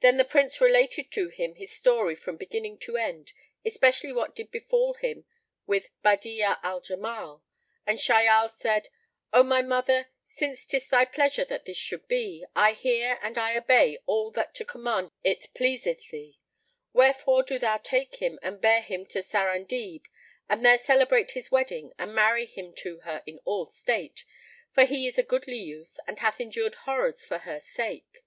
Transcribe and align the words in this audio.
Then 0.00 0.16
the 0.16 0.24
Prince 0.24 0.60
related 0.60 1.12
to 1.12 1.28
him 1.28 1.54
his 1.54 1.70
story 1.72 2.16
from 2.16 2.36
beginning 2.36 2.78
to 2.78 2.96
end, 2.96 3.32
especially 3.64 4.12
what 4.12 4.34
did 4.34 4.50
befal 4.50 4.94
him 4.94 5.24
with 5.68 5.88
Badi'a 6.02 6.58
al 6.64 6.80
Jamal 6.80 7.44
and 7.86 8.00
Shahyal 8.00 8.50
said, 8.50 8.88
"O 9.32 9.44
my 9.44 9.62
mother, 9.62 10.08
since 10.24 10.66
'tis 10.66 10.88
thy 10.88 11.04
pleasure 11.04 11.44
that 11.44 11.64
this 11.64 11.76
should 11.76 12.08
be, 12.08 12.44
I 12.56 12.72
hear 12.72 13.20
and 13.22 13.38
I 13.38 13.56
obey 13.56 13.98
all 14.04 14.32
that 14.32 14.52
to 14.56 14.64
command 14.64 15.12
it 15.22 15.46
pleaseth 15.54 16.10
thee; 16.10 16.40
wherefore 16.92 17.44
do 17.44 17.56
thou 17.60 17.76
take 17.76 18.16
him 18.16 18.40
and 18.42 18.60
bear 18.60 18.80
him 18.80 19.06
to 19.06 19.20
Sarandib 19.22 20.06
and 20.48 20.66
there 20.66 20.76
celebrate 20.76 21.30
his 21.30 21.52
wedding 21.52 21.92
and 22.00 22.12
marry 22.12 22.46
him 22.46 22.74
to 22.78 22.98
her 23.02 23.22
in 23.26 23.38
all 23.44 23.66
state, 23.66 24.24
for 24.72 24.84
he 24.86 25.06
is 25.06 25.18
a 25.18 25.22
goodly 25.22 25.58
youth 25.60 26.00
and 26.08 26.18
hath 26.18 26.40
endured 26.40 26.74
horrors 26.74 27.24
for 27.24 27.38
her 27.46 27.60
sake." 27.60 28.24